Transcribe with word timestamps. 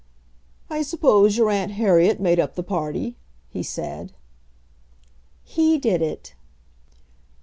"I 0.67 0.81
suppose 0.81 1.37
your 1.37 1.51
aunt 1.51 1.73
Harriet 1.73 2.19
made 2.19 2.39
up 2.39 2.55
the 2.55 2.63
party," 2.63 3.17
he 3.51 3.61
said. 3.61 4.13
"He 5.43 5.77
did 5.77 6.01
it." 6.01 6.33